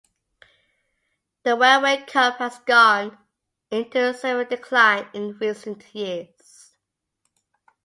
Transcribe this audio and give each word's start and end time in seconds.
The 1.43 1.55
Railway 1.55 2.03
Cup 2.07 2.39
has 2.39 2.57
gone 2.65 3.15
into 3.69 4.15
severe 4.15 4.45
decline 4.45 5.07
in 5.13 5.37
recent 5.37 5.93
years. 5.93 6.71